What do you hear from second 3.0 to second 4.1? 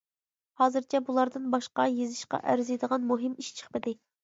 مۇھىم ئىش چىقمىدى.